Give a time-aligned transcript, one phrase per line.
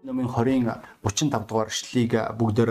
[0.00, 0.64] Номын 20-ын
[1.04, 2.70] 35 дугаар эшлэлийг бүгдээр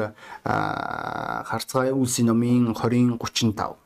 [1.45, 3.77] харцгаая үлсийн номын 20-ын 35.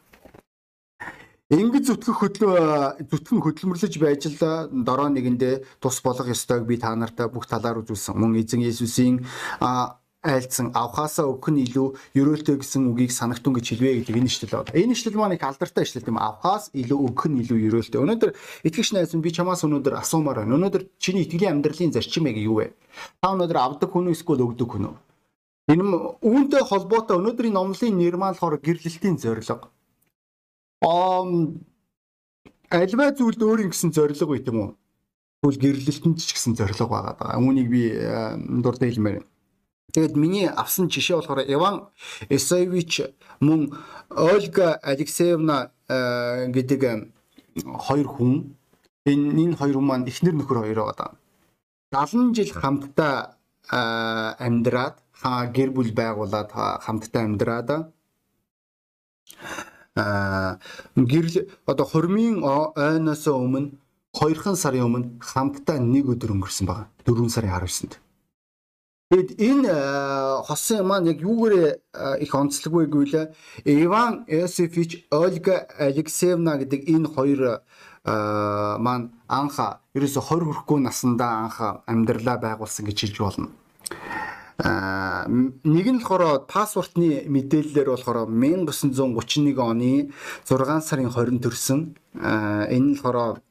[1.51, 2.59] Ингэж зүтгэх хөдлөө
[3.03, 4.39] зүтгэн хөдөлмөрлөж байж л
[4.71, 8.15] дороо нэгэндээ тус болох ёстойг би та нартай бүх талаар үзүүлсэн.
[8.15, 9.27] Мөн эзэн Есүсийн
[10.23, 14.71] айлцсан авхаасаа өгөх нь илүү ерөөлтэй гэсэн үгийг санагтун гэж хэлвэ гэдэг энэ ишлэл байна.
[14.71, 17.99] Энэ ишлэл маань их алдартай ишлэл тийм авхаас илүү өгөх нь илүү ерөөлтэй.
[17.99, 18.31] Өнөөдөр
[18.63, 20.55] итгэгч найз минь би чамаас өнөөдөр асуумаар байна.
[20.55, 22.71] Өнөөдөр чиний итгэлийн амьдралын зарчим яг юу вэ?
[23.19, 24.95] Та өнөөдөр авдаг хүн эсвэл өгдөг хүн үү?
[25.75, 25.83] Энэ
[26.23, 29.67] үүнтэй холбоотой өнөөдрийн номлын нэр маань болохоор гэрлэлтийн зорилго.
[30.83, 31.27] Аа
[32.71, 34.71] альва зүйлд өөр юм гэсэн зорилго үт юм уу?
[35.43, 37.39] Тэгвэл гэрлэлтэнд ч гэсэн зорилго байгаа.
[37.39, 37.91] Үүнийг би
[38.63, 39.32] дуртай хэлмээр байна.
[39.91, 41.89] Тэгэд миний авсан жишээ болохоор Иван
[42.29, 43.01] Исаевич
[43.39, 43.75] мөн
[44.09, 46.93] Ольга Алексеевна э, гэдэг э,
[47.61, 48.55] хоёр хүн
[49.05, 51.19] энэ энэ хоёр хүн маань эхнэр нөхөр хоёр байгаа.
[51.91, 53.37] 70 жил хамтдаа
[53.69, 53.77] э,
[54.41, 54.97] амьдраад
[55.53, 57.69] гэр бүл байгуулад хамтдаа амьдраад
[59.95, 60.57] а
[60.95, 63.77] гэрэл одоо хормын ойноос өмнө
[64.13, 66.89] хоёрхан сарын өмнө хамтдаа нэг өдөр өнгөрсөн байгаа.
[67.05, 67.93] 4 сарын 19-нд.
[69.11, 76.57] Тэгэд энэ э, хосын маань яг юугээр э, их онцлоггүй гэвэл Иван Эсифич Ольга Алексеевна
[76.57, 79.59] гэдэг энэ хоёр э, маань анх
[79.93, 83.47] ерөөсө 20 хүрэхгүй насндаа анх амьдралаа байгуулсан гэж хэлж болно.
[84.63, 90.09] А нэг нь болохоор паспортны мэдээллээр болохоор 1931 оны
[90.47, 91.79] 6 сарын 20 төрсэн.
[92.15, 93.43] Энэ болохоор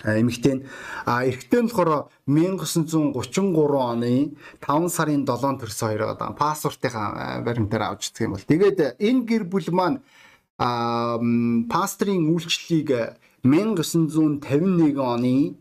[0.00, 0.62] эмэгтэй нь
[1.04, 4.32] а эрэгтэй нь болохоор 1933 оны
[4.64, 8.48] 5 сарын 7 төрсөн хоёр одоо паспортынхаа баримтаар авч ирдэг юм бол.
[8.48, 10.00] Тэгээд энэ гэр бүл маань
[10.56, 11.20] а
[11.68, 15.52] пастрын үйлчлэлийг 1951 оны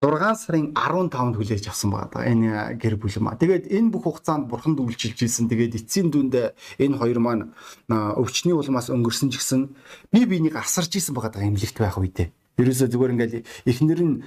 [0.00, 3.36] 6 сарын 15-нд хүлээж авсан байгаа энэ гэр бүл маа.
[3.36, 5.44] Тэгээд энэ бүх хугацаанд бурханд үйлчилж ийсэн.
[5.52, 7.52] Тэгээд эцсийн дүнд энэ хоёр маань
[7.84, 9.76] өвчний улмаас өнгөрсөн ч гэсэн
[10.08, 12.32] би биенийг асарч ийсэн байгаа даа эмнэлэгт байх үедээ.
[12.32, 14.24] Ерөөсө зүгээр ингээл эхнэр нь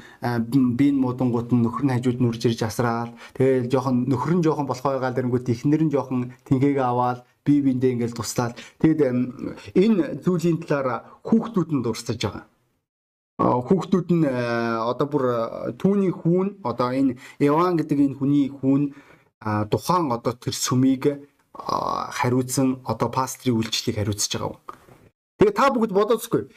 [0.77, 3.17] биеийн муудангууд нь нөхөр нь хажууд нүрж ирж асраал.
[3.33, 7.97] Тэгээд жоохон нөхөр нь жоохон болохоо байгаал дэрэнгүүт эхнэр нь жоохон тэнхээгээ аваад бие биендээ
[7.97, 8.61] ингээл туслаад.
[8.77, 9.09] Тэгээд
[9.73, 12.52] энэ зүйлийн талаар хүүхдүүд нь дурсаж байгаа
[13.41, 15.25] хүүхдүүд нь одоо бүр
[15.81, 18.93] түүний хүүн одоо энэ Иван гэдэг энэ хүний хүүн
[19.73, 21.03] тухайн одоо тэр сүмийг
[21.53, 24.61] хариуцсан одоо пастрийн үйлчлэлийг хариуцж байгаа.
[25.41, 26.49] Тэгээ та бүгд бодоцгүй.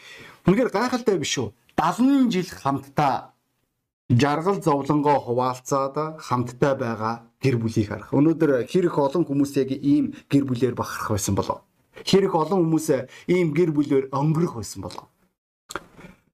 [0.47, 1.53] Үнэхээр гайхалтай биш үү?
[1.77, 3.37] 70 жил хамтдаа
[4.09, 8.15] жаргал зовлонгоо хуваалцаад хамтдаа байгаа гэр бүлийг харах.
[8.15, 11.67] Өнөөдөр хэрэг олон хүмүүс яг ийм гэр бүлээр бахарах байсан болов.
[12.07, 12.87] Хэрэг олон хүмүүс
[13.27, 15.11] ийм гэр бүлээр өнгөрөх байсан болов.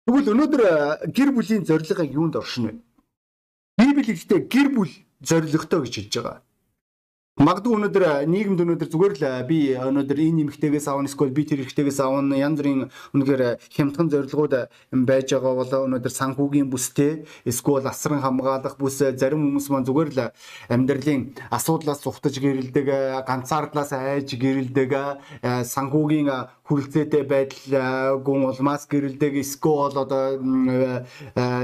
[0.03, 0.63] Тэгвэл өнөөдөр
[1.15, 2.79] гэр бүлийн зорилгыг юунд оршино вэ?
[3.79, 4.93] Библи гэхдээ гэр бүл
[5.23, 6.39] зорилготой гэж хэлж байгаа.
[7.41, 12.05] Магадгүй өнөөдөр нийгэмд өнөөдөр зүгээр л би өнөөдөр энэ эмэгтэйгээс авна эсвэл би тэр эрэгтэйгээс
[12.05, 13.43] авна янз бүрийн үнэхээр
[13.73, 14.55] хямдхан зорилгууд
[15.09, 20.21] байж байгаа бол өнөөдөр санхүүгийн бүстэй эсвэл асран хамгаалах бүс зарим хүмүүс маань зүгээр л
[20.69, 22.87] амьдралын асуудлаас цухтаж гэрэлдэг
[23.25, 24.93] ганцаардлаас айж гэрэлдэг
[25.41, 26.29] санхүүгийн
[26.73, 30.41] хүрэлцээтэй байдал гүн улмаас гэрэлдэг эсвэл одоо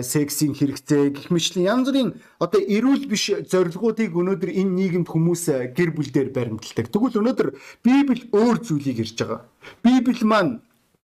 [0.05, 5.97] сексийн хэрэгцээ гэх мэтлэн янз бүрийн одоо эрүүл биш зорилгоодыг өнөөдөр энэ нийгэмд хүмүүс гэр
[5.97, 6.93] бүл дээр баримталдаг.
[6.93, 7.49] Тэгвэл өнөөдөр
[7.81, 9.49] Библи өөр зүйлийг ярьж байгаа.
[9.81, 10.61] Библи маань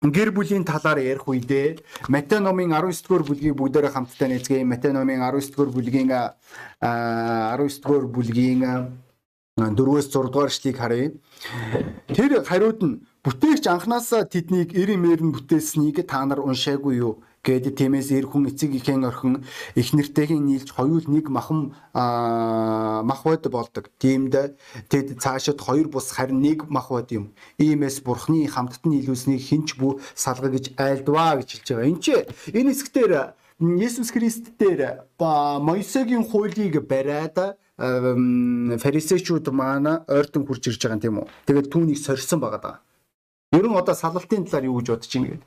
[0.02, 1.78] гэр бүлийн талаар ярих үедээ
[2.10, 4.66] Матай номын 19 дугаар бүлгийг бүгдээрээ хамтдаа нэзгээе.
[4.66, 6.10] Матай номын 19 дугаар бүлгийн
[6.82, 8.60] 19 дугаар бүлгийн
[9.54, 11.08] 4-өөс 6 дугаар эшлэгийг харъя.
[12.10, 17.24] Тэр хариуд нь бүтээгч анханасаа тэднийг ирэмээр нь бүтээснийг та нар уншаагүй юу?
[17.44, 19.44] Гэт тиймээс эр хүн эцэг ихэн орхин
[19.76, 23.88] их нэртэйгийн нийлж хоёул нэг махан мах бод болдог.
[23.96, 24.56] Тиймд
[24.92, 27.32] тэд цаашид хоёр бус харин нэг мах бод юм.
[27.60, 31.88] Иймээс бурхны хамтд нь илүүснийг хинч бүү салга гэж айлдваа гэж хэлж байгаа.
[31.88, 32.16] Энд чи
[32.52, 33.12] энэ хэсгээр
[33.60, 41.16] Есүс Христ дээр ба Мойсегийн хуулийг бариад фарисеучуд маань ойртон хурж ирж байгаа юм тийм
[41.20, 41.28] үү.
[41.48, 42.76] Тэгээд түүнийг сорьсон байгаа даа.
[43.54, 45.46] Ер нь одоо салалтын талаар юу гэж бодож байна гэдэг.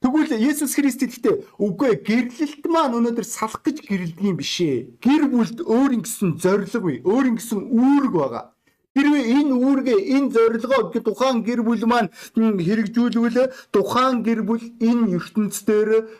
[0.00, 4.96] Тэгвэл Есүс Христ гэхдээ үгүй гэрлэлт маань өнөөдөр салах гэж гэрэлдэг юм биш ээ.
[5.02, 8.44] Гэр бүлд өөр ингэсэн зориг бий, өөр ингэсэн үүрэг байгаа.
[8.90, 16.10] Хэрвээ энэ үүргээ, энэ зорилгоо тухайн гэр бүл маань хэрэгжүүлвэл тухайн гэр бүл энэ ертөнцийн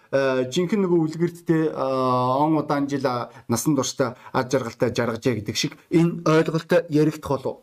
[0.55, 3.07] жинхэнэ нөгөө үлгэрттэй он удаан жил
[3.51, 7.57] насан туршдаа ад жаргалтай жаргажээ гэдэг шиг энэ ойлголт яригдах болов.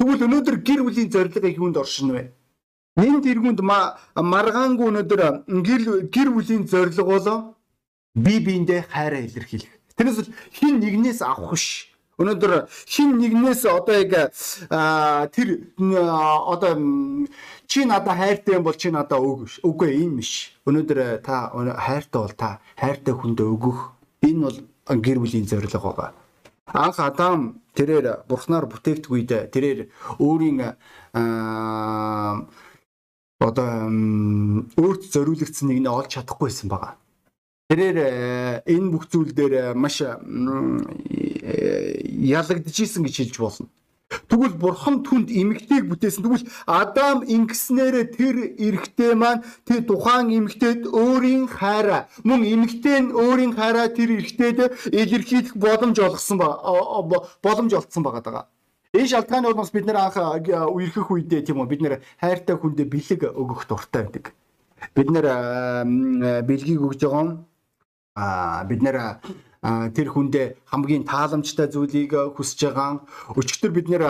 [0.00, 2.32] Тэгвэл өнөөдөр гэр бүлийн зорилго юунд оршин вэ?
[2.94, 5.20] Энэ тэргүнд маргаангүй өнөөдөр
[5.66, 5.82] гэр
[6.14, 7.58] гэр бүлийн зорилго бол
[8.14, 9.74] бие биендээ хайраа илэрхийлэх.
[9.98, 11.90] Тэрнээс хин нэгнээс авах биш.
[12.22, 14.30] Өнөөдөр хин нэгнээс одоо яг
[15.34, 15.48] тэр
[15.82, 16.72] одоо
[17.66, 19.50] чи надад хайртай юм бол чи надад өг.
[19.66, 20.54] Үгүй энэ биш.
[20.62, 23.90] Өнөөдөр та хайртай бол та хайртай хүндээ өгөх.
[24.22, 24.58] Энэ бол
[25.02, 26.14] гэр бүлийн зорилго байгаа.
[26.70, 29.90] Анх Адам тэрээр бурхнаар бүтээгдгүйд тэрээр
[30.22, 30.62] өөрийн
[33.48, 33.68] одоо
[34.80, 36.96] өөрт зориулагдсан нэг нь олж чадахгүйсэн байгаа.
[37.68, 39.96] Тэрээр э, энэ бүх зүйл дээр маш
[42.34, 43.68] ялагдчихсэн гэж хэлж болно.
[44.28, 46.22] Тэгвэл бурхан түнд эмгтэйг бүтээсэн.
[46.24, 48.36] Тэгвэл Адам ингэснээрээ тэр
[48.66, 54.58] эрэгтэй маань тэр тухайн эмгтээд өөрийн хайраа мөн эмгтэй нь өөрийн хайраа тэр эрэгтэйд
[54.92, 56.48] илэрхийлэх боломж олгосон ба
[57.42, 58.44] боломж олгосон байгаа даа.
[58.94, 62.86] Энэ шалтгааны бол бас бид нэр анх үерхэх үедээ тийм үү бид нэр хайртай хүндээ
[62.86, 64.30] бэлэг өгөх дуртай байдаг.
[64.94, 65.26] Бид нэр
[66.46, 67.42] бэлгийг өгж байгаа
[68.14, 69.18] а бид нэр
[69.90, 73.02] тэр хүндээ хамгийн тааламжтай зүйлийг хүсэж байгаа.
[73.34, 74.06] Өчигдөр бид нэр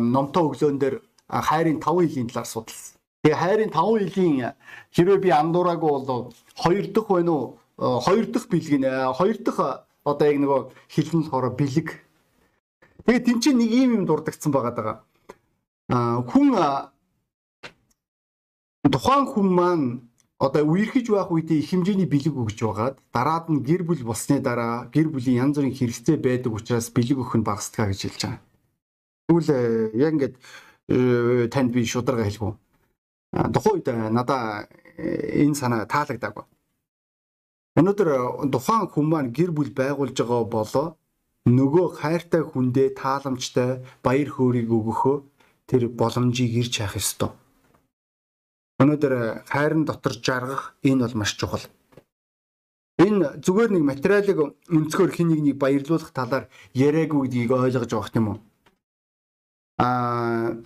[0.00, 0.96] номтой өглөөн дээр
[1.28, 2.96] хайрын 5 илийн талаар судалсан.
[3.20, 4.56] Тэгээ хайрын 5 илийн
[4.96, 7.58] хэрвээ би андуураагүй бол хоёр дахь байна уу?
[7.76, 9.12] Хоёр дахь бэлэг нэ.
[9.12, 9.60] Хоёр дахь
[10.08, 12.05] одоо яг нөгөө хилэн болохоор бэлэг.
[13.06, 14.94] Тэгээ тэн чинь нэг юм юм дурдгдсан байгаа даа.
[15.88, 16.50] А хүн
[18.90, 19.86] тухайн хүн маань
[20.42, 24.90] одоо үерхэж байх үедээ их хэмжээний бэлэг өгж байгаад дараад нь гэр бүл болсны дараа
[24.90, 28.42] гэр бүлийн янз бүрийн хэрэгцээ байдаг учраас бэлэг өгөх нь багасдгаа гэж хэлж байгаа.
[29.26, 30.34] Тэгвэл э, яг ингээд
[30.92, 32.52] э, танд би шударга хэлгүү.
[33.54, 34.68] Тухайн үед э, надаа
[34.98, 36.44] энэ санаа таалагдаагүй.
[37.80, 38.08] Өнөөдөр
[38.52, 40.86] тухайн маань гэр бүл байгуулж байгаа болоо
[41.46, 45.16] нөгөө хайртай хүндээ тааламжтай баяр хөөргийг өгөхөө
[45.70, 47.30] тэр боломжийг ирж хайх ёстой.
[48.82, 51.64] Өнөөдөр хайрын дотор жаргах энэ бол маш чухал.
[52.98, 58.38] Энэ зүгээр нэг материалыг өнцгөр хин нэгнийг баярлуулах талаар яриаггүй гэдгийг ойлгож байгаа юм уу?
[59.78, 60.56] Аа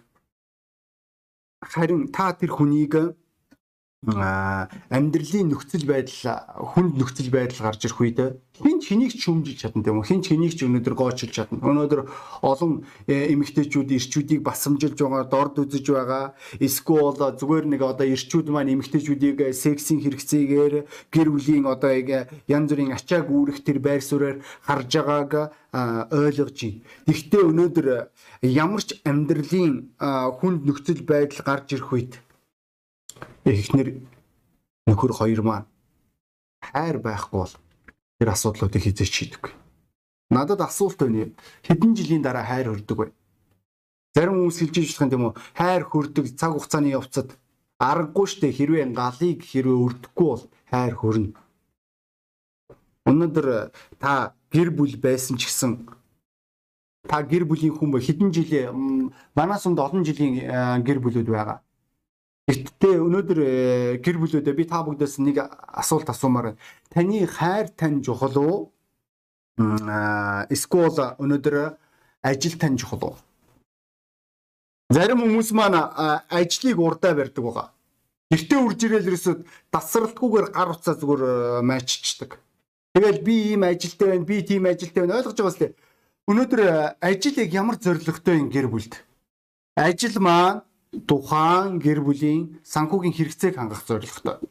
[1.60, 3.19] харин та тэр хүнийг
[4.00, 8.18] амьдралын нөхцөл байдал хүнд нөхцөл байдал гарч ирэх үед
[8.56, 11.60] хин ч хэнийг ч шүмжилж чадна тийм үү хин ч хэнийг ч өнөөдөр гоочилж чадна
[11.60, 12.08] өнөөдөр
[12.40, 18.72] олон э, эмэгтэйчүүд ирчүүдийг басамжилж байгаа дорд үзэж байгаа эсвэл зүгээр нэг одоо ирчүүд маань
[18.72, 20.74] эмэгтэйчүүдийг сексийн хэрэгцээгээр
[21.12, 25.52] гэр бүлийн одоо яг янз бүрийн ачааг үүрэх тэр байр суурьаар харж байгааг
[26.08, 26.80] ойлгож байна.
[27.04, 27.86] Гэхдээ өнөөдөр
[28.48, 29.92] ямар ч амьдралын
[30.40, 32.12] хүнд нөхцөл байдал гарч ирэх үед
[33.44, 33.88] эхнэр
[34.86, 35.66] нөхөр хоёр маань
[36.60, 37.54] хайр байхгүй бол
[38.18, 39.52] тэр асуудлуудыг хизээч шийдэггүй.
[40.30, 41.32] Надад асуулт байна.
[41.66, 43.06] Хэдэн жилийн дараа хайр хүрдэг вэ?
[44.14, 45.38] Зарим хүмүүс хэлж ижлэх юм тийм үү?
[45.58, 47.38] Хайр хүрдэг цаг хугацааны явцад
[47.80, 51.32] аргагүй штэ хэрвээ галыг хэрвээ өрдөхгүй бол хайр хүрнэ.
[53.08, 53.46] Өнөөдөр
[54.02, 55.88] та гэр бүл байсан ч гэсэн
[57.08, 61.64] та гэр бүлийн хүн хэдэн жилийн манаас онд олон жилийн гэр бүлүүд байгаа.
[62.50, 63.52] Гэхдээ өнөөдөр э,
[64.02, 65.38] гэр бүлүүдээ би та бүгдээс нэг
[65.70, 66.58] асуулт асуумаар байна.
[66.90, 68.56] Таны хайр тань чухал уу?
[70.50, 71.78] Эсвэл өнөөдөр
[72.26, 73.16] ажил тань чухал уу?
[74.90, 75.78] Зарим хүмүүс маань
[76.26, 77.68] ажлыг урдаа барьдаг байгаа.
[78.34, 82.42] Гэртээ үрж ирэл ерөөсөд тасралтгүйгээр гар утсаа зүгээр майччихдаг.
[82.98, 85.68] Тэгэл би ийм ажилтай байна, би тийм ажилтай байна ойлгож байгаа сте.
[86.26, 86.60] Өнөөдөр
[86.98, 88.98] ажил яг ямар зоригтой юм гэр бүлд.
[89.78, 90.66] Ажил маань
[91.06, 94.42] тухайн гэр бүлийн санхүүгийн хэрэгцээг хангах зорилготой.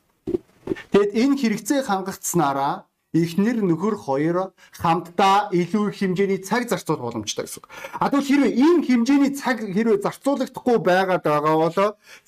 [0.92, 7.66] Тэгэд энэ хэрэгцээг хангагдсанараа эхнэр нөхөр хоёр хамтдаа илүү их хэмжээний цаг зарцуулах боломжтой гэсэн.
[7.98, 11.78] А тэгвэл хэрвээ ийм хэмжээний цаг хэрвээ зарцуулагдахгүй байгаад байгаа бол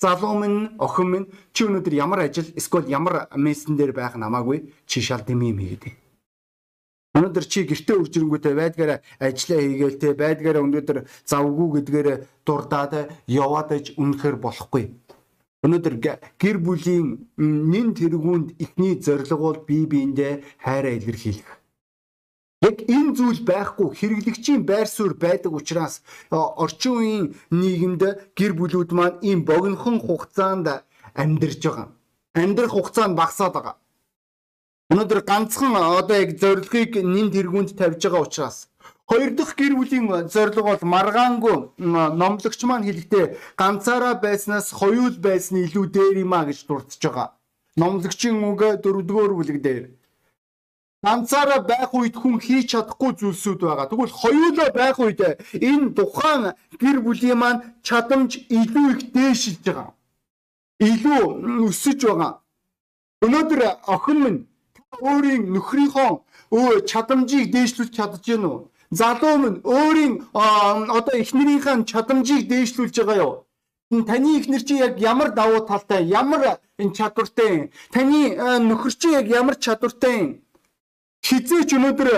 [0.02, 4.98] залуу минь охин минь чи өнөөдөр ямар ажил эсвэл ямар мессен дээр байх намаагүй чи
[4.98, 6.01] шал дэми юм хийгээд.
[7.22, 12.08] Өнөөдөр чи гэртээ үрж ирэнгүүтээ байдгаараа ажиллаа хийгээл те байдгаараа өнөөдөр завгүй гэдгээр
[12.42, 14.84] дурдаад яваад иж үнэхээр болохгүй.
[15.62, 21.50] Өнөөдөр гэр бүлийн нэн тэргуунд ихний зорилго бол бие биендээ хайраа илэрхийлэх.
[22.66, 26.02] Яг энэ зүйл байхгүй хэрэглэгчийн байр суурь байдаг учраас
[26.34, 30.66] орчин үеийн нийгэмд гэр бүлүүд маань ийм богинохон хугацаанд
[31.14, 31.88] амьдарч байгаа.
[32.34, 33.81] Амьдрах хугацаа нь багасаад байгаа.
[34.92, 38.56] Өнөөдөр ганцхан одоо яг зорилгыг нин тэргуунд тавьж байгаа учраас
[39.08, 41.56] хоёр дахь гэр бүлийн зорилго бол маргаангүй
[42.20, 43.24] номлогч маань хэлэхдээ
[43.60, 47.28] ганцаараа байснаас хоёул байсан илүү дээр юм а гэж дурдж байгаа.
[47.80, 49.84] Номлогчийн үг дөрөвдүгээр бүлэг дээр
[51.04, 53.88] ганцаараа байх үед хүн хийж чадахгүй зүйлсүүд байгаа.
[53.88, 55.20] Тэгвэл хоёулаа байх үед
[55.68, 58.30] энэ тухайн гэр бүлийн маань чадамж
[58.60, 59.90] илүү их дээшилж байгаа.
[60.88, 61.22] Илүү
[61.68, 62.32] өсөж байгаа.
[63.24, 63.60] Өнөөдөр
[63.94, 64.40] охин минь
[65.00, 66.10] өөрийн нөхрийнхөө
[66.52, 68.58] өө чадамжийг дээшлүүлж чадж гэнэ үү?
[68.92, 73.34] Залуу минь өөрийн одоо эхнэрийнхээ чадамжийг дээшлүүлж байгаа юу?
[74.08, 78.36] Таны эхнэр чи яг ямар давуу талтай, ямар энэ чадвартай, таны
[78.68, 80.40] нөхөр чи яг ямар чадвартай
[81.24, 82.08] хизээч өнөөдөр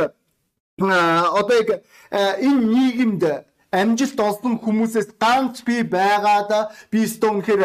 [1.38, 1.70] одоо яг
[2.10, 3.22] энэ нийгэмд
[3.70, 6.50] амжилт олсон хүмүүсээс ганц би байгаад
[6.90, 7.62] би стонхэр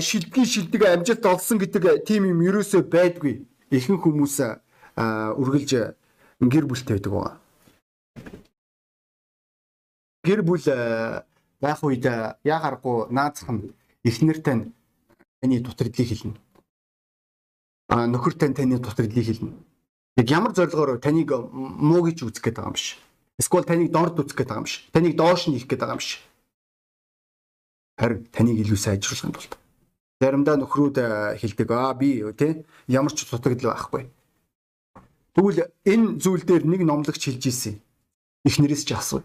[0.00, 3.44] шилдгийн шилдэг амжилт олсон гэдэг тийм юм ерөөсөө байдгүй.
[3.70, 4.36] Ихэнх хүмүүс
[4.96, 5.70] үргэлж
[6.40, 7.34] гэр бүлтэй байдаг байгаа.
[10.24, 10.64] Гэр бүл
[11.60, 13.72] байх үед яа харахгүй наазах нь
[14.04, 14.72] эхнэртэй
[15.40, 16.36] таны дутагдлыг хэлнэ.
[17.88, 19.52] А нөхөртэй таны дутагдлыг хэлнэ.
[20.18, 22.98] Яг ямар зорилгоор таныг муу гэж үзэх гээд байгаа юм биш.
[23.38, 24.76] Эсвэл таныг дорд үзэх гээд байгаа юм биш.
[24.90, 26.18] Таныг доош нь хийх гээд байгаа юм биш.
[27.98, 29.52] Харин таныг илүү сайжруулахын тулд.
[30.18, 30.96] Заримдаа нөхрүүд
[31.38, 34.10] хэлдэг аа би тий ямар ч дутагдал байхгүй.
[35.34, 37.78] Тэгвэл энэ зүйл дээр нэг номлогч хэлж ийсэн.
[38.42, 39.22] Эхнэрээс ч асуу.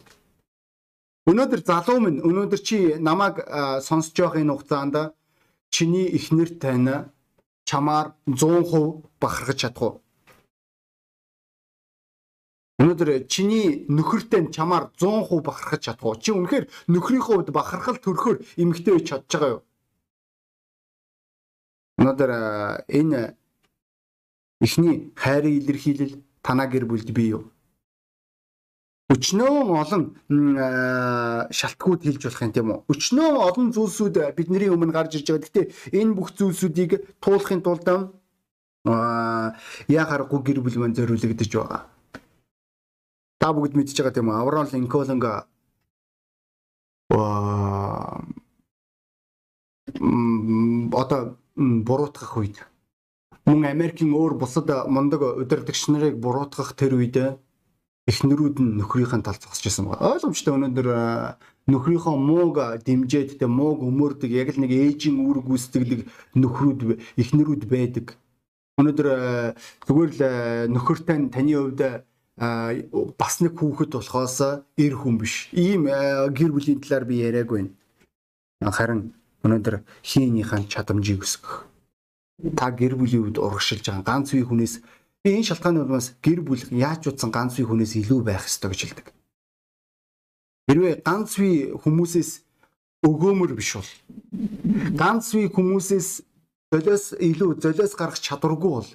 [1.25, 3.41] Өнөөдөр залуу минь өнөөдөр чи намайг
[3.81, 4.95] сонсож байгаа энэ хугацаанд
[5.73, 7.09] чиний эхнэр тань
[7.65, 9.93] чамаар 100% бахархаж чадах уу?
[12.77, 16.21] Өнөөдөр чиний нөхөртэй чамаар 100% бахархаж чадах уу?
[16.21, 19.61] Чи үнэхээр нөхрийнхөө хувьд бахархал төрөхөөр эмгтэй байж чадж байгаа юу?
[21.99, 22.31] Өнөөдөр
[22.89, 23.21] энэ
[24.61, 27.43] эхний хайрын илэрхийлэл танаа гэр бүлд бий юу?
[29.13, 30.03] Өчнөө олон
[31.53, 32.79] шалтгууд хэлж болох юм тийм үү?
[32.89, 35.43] Өчнөө олон зүйлсүүд бидний өмнө гарч ирж байгаа.
[35.43, 35.65] Гэхдээ
[36.01, 37.87] энэ бүх зүйлсүүдийг туулахын тулд
[38.83, 41.93] яа харахгүй гэр бүл мань зориулагдаж байгаа
[43.43, 44.39] та бүгд мэдж байгаа тийм үү?
[44.39, 45.19] Аврал Линкольн
[50.95, 51.21] одоо
[51.55, 52.57] буруутгах үед
[53.45, 57.37] мөн Америкийн өөр бусад мундаг удирдагч нарыг буруутгах тэр үед
[58.07, 60.15] эхнэрүүд нь нөхрийнхээ талд зогсож байсан байна.
[60.15, 60.87] Ойлгомжтой өнөөдөр
[61.71, 66.01] нөхрийнхөө мууг дэмжээд тэ мууг өмөрдөг яг л нэг ээжийн үүрэг гүйцэтгэдэг
[66.35, 66.79] нөхрүүд
[67.15, 68.19] эхнэрүүд байдаг.
[68.79, 69.07] Өнөөдөр
[69.87, 70.21] зүгээр л
[70.75, 71.81] нөхөртэй таны хувьд
[73.15, 74.37] бас нэг хүүхэд болохоос
[74.75, 75.47] эр хүн биш.
[75.55, 77.71] Ийм гэр бүлийн талаар би яриаг байна.
[78.59, 81.67] Харин өнөөдөр хийнийхэн чадамжийг өсгөх.
[82.57, 84.81] Та гэр бүлийн үед урагшилж байгаа ганц үе хүнээс
[85.23, 88.81] би энэ шалтгааны улмаас гэр бүл яаж утсан ганц үе хүнээс илүү байх ёстой гэж
[88.83, 89.07] хэлдэг.
[90.67, 92.31] Хэрвээ ганц үе хүмүүсээс
[93.03, 93.91] өгөөмөр биш бол
[94.95, 96.09] ганц үе хүмүүсээс
[96.71, 98.89] золиос илүү золиос гарах чадваргүй бол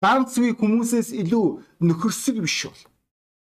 [0.00, 1.46] ганц үе хүмүүсээс илүү
[1.84, 2.82] нөхөрсөг биш бол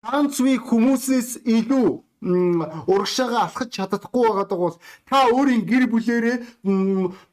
[0.09, 1.87] ганц үе хүмүүсээс илүү
[2.21, 4.77] урагшаага алхаж чадахгүй байгаад бол
[5.09, 6.37] та өөрийн гэр бүлээрээ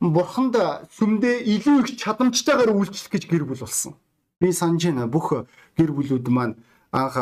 [0.00, 0.56] бурханд
[0.96, 4.00] сүмдээ илүү их чадамжтайгаар үйлчлэх гэж гэр бүл болсон.
[4.40, 5.44] Би санаж байна бүх
[5.76, 6.56] гэр бүлүүд маань
[6.92, 7.16] анх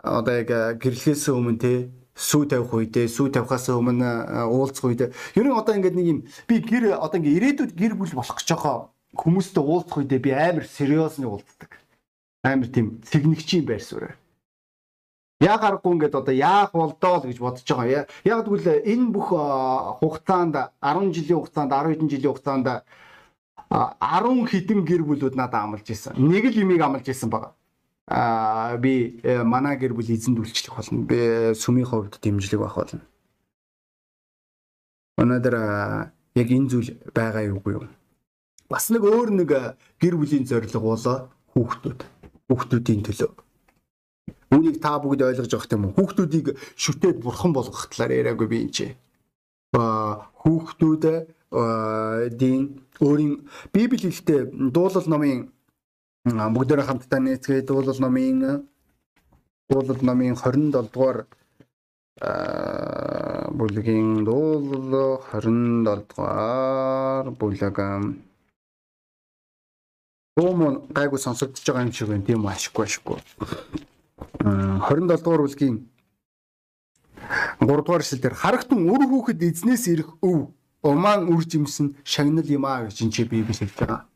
[0.00, 1.72] одоо яг гэрлэхээс өмнө те
[2.16, 6.64] сүү тавих үедээ сүү тавихаас өмнө уулзах үедээ ер нь одоо ингээд нэг юм би
[6.64, 8.88] гэр одоо ингээд ирээдүйд гэр бүл болох гэж байгаа
[9.20, 11.76] хүмүүстэй уулзах үедээ би амар сериосны уулздаг.
[12.40, 14.16] Амар тийм цэгнэгчийн байр суурь.
[15.40, 18.08] Яг аргагүй ингээд одоо яах болдоо л гэж бодож байгаа.
[18.24, 19.28] Яг тэгвэл энэ бүх
[20.00, 22.68] хугацаанд 10 жилийн хугацаанд 10 хэдэн жилийн хугацаанд
[23.68, 26.16] 10 хэдэн гэр бүлүүд надад амлаж исэн.
[26.16, 27.52] Нэг л имийг амлаж исэн байгаа.
[28.08, 31.04] Аа би э, манай гэр бүл эзэнд үйлчлэх болно.
[31.04, 33.02] Би сүмийн хувьд дэмжлэг байх болно.
[35.20, 35.54] Өнөөдөр
[36.38, 37.88] яг энэ зүйл байгаа юугүй юу?
[38.68, 39.50] бас нэг өөр нэг
[40.02, 41.06] гэр бүлийн зорилго бол
[41.54, 42.00] хүүхдүүд.
[42.50, 43.30] Хүүхдүүдийн төлөө.
[44.52, 45.96] Үүнийг та бүгд ойлгож байгаа юм уу?
[45.98, 46.46] Хүүхдүүдийг
[46.78, 48.94] шүтээд бурхан болгох талаар яриаггүй би энэ.
[49.74, 51.04] Аа хүүхдүүд
[52.40, 52.62] дийн
[53.00, 53.34] өөрийн
[53.72, 55.50] Библи хэлтэй дуулал номын
[56.26, 58.66] бүгдээр хамтдаа нээцгээ дуулал номын
[59.70, 61.26] дуулал номын 27 дугаар
[63.58, 67.78] бүлгийн дуулал 27 дугаар бүлэг
[70.36, 72.26] Бөөм гайгүй сонсогдож байгаа юм шиг байна.
[72.28, 73.18] Тийм ашиггүй ашиггүй.
[74.40, 75.76] 27 дугаар бүлгийн
[77.60, 80.52] 3 дугаар эшлэлдэр харагтун үр хүүхэд эзнээс ирэх өв
[80.82, 84.06] умаан үр жимсэн шагнал юм аа гэж чи библи хэлж байгаа.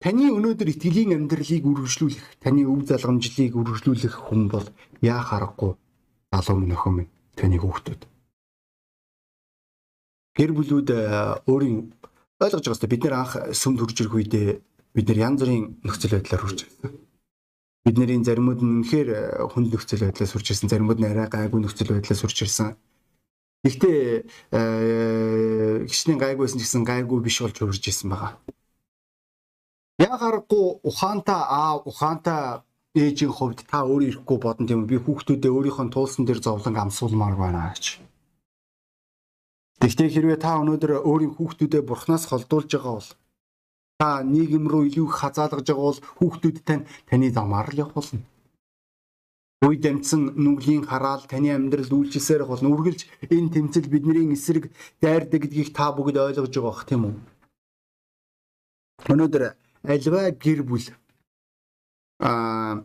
[0.00, 4.66] Таны өнөөдөр итгэлийн амьдралыг үргэлжлүүлэх, таны өв залгамжлыг үргэлжлүүлэх хүн бол
[5.00, 5.72] яа харахгүй
[6.32, 8.02] залуу минь охин минь таны хүүхдүүд.
[10.36, 10.88] Гэр бүлүүд
[11.48, 11.78] өөрийн
[12.40, 14.48] ойлгож байгаа хэвээр бид нэр анх сүмд хурж ирэх үедээ
[14.92, 17.05] бид нэр янз бүрийн нөхцөл байдлаар хурж ирсэн.
[17.86, 21.94] Бидний заримуд нь үнэхээр э, хүнд нөхцөл байдлаас хурж ирсэн, заримуд нь арай гайгүй нөхцөл
[21.94, 22.74] байдлаас хурж ирсэн.
[23.62, 28.42] Гэхдээ э, гişний гайгүйсэн ч гэсэн гайгүй биш болж хурж ирсэн байгаа.
[30.02, 32.66] Яг аргагүй ухаантай аа ухаантай
[32.98, 34.90] ээжийн хувьд та өөрөө ирэхгүй бодно тийм?
[34.90, 38.02] Би хүүхдүүдээ өөрийнхөө туулсан дээр зовлон амсуулмаар байна гэж.
[39.78, 43.10] Гэхдээ хэрвээ та өнөөдөр өөрийн хүүхдүүдээ бурхнаас холдуулж байгаа бол
[44.00, 48.20] та нийгэм рүү илүү их хазаалгаж байгаа бол хүүхдүүд тань таны замаар л явах болно.
[49.64, 52.68] Үе дэмцэн нүглийн хараал таны амьдрал үйлчилсээр болно.
[52.76, 54.68] Үргэлж энэ тэмцэл бидний эсрэг
[55.00, 57.16] дайрдаг гэдгийг та бүгд ойлгож байгаа бох тийм үү?
[59.12, 59.42] Өнөөдөр
[59.86, 60.86] альва гэр бүл
[62.20, 62.84] а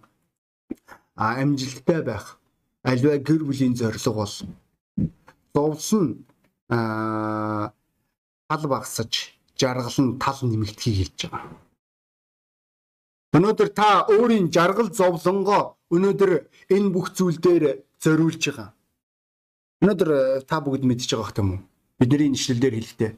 [1.15, 2.39] амжилттай байх
[2.83, 4.33] альва гэр бүлийн зорилго бол
[5.53, 6.25] зовсон
[6.69, 7.73] а
[8.47, 11.45] тал багсаж жаргал нь тал нэмэгдэхийг хэлж байгаа.
[13.37, 15.61] Өнөөдөр та өөрийн жаргал зовлонгоо
[15.95, 16.31] өнөөдөр
[16.75, 18.69] энэ бүх зүйл дээр зориулж байгаа.
[19.81, 20.09] Өнөөдөр
[20.49, 21.61] та бүгд мэдж байгаа хэрэг юм уу?
[21.99, 23.11] Бидний нэшлэлээр хэлэхдээ